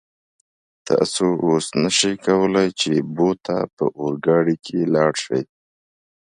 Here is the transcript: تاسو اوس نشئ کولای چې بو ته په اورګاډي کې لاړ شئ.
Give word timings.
تاسو 0.87 1.25
اوس 1.45 1.65
نشئ 1.81 2.15
کولای 2.25 2.69
چې 2.79 2.91
بو 3.15 3.29
ته 3.45 3.55
په 3.75 3.85
اورګاډي 3.99 4.55
کې 4.65 4.79
لاړ 4.93 5.11
شئ. 5.23 5.43